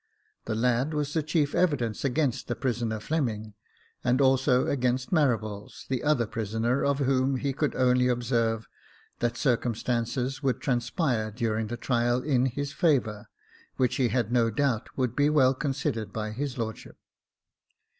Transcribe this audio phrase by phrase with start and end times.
[0.45, 3.53] The lad was the chief evidence against the prisoner Fleming,
[4.03, 8.67] and also against Marables, the other prisoner, of whom he could only observe,
[9.19, 13.27] that circumstances would transpire, during the trial, in his favour,
[13.75, 16.97] which he had no doubt would be well considered by his lordship.